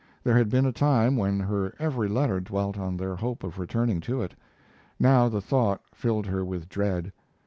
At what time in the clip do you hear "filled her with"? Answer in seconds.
5.93-6.67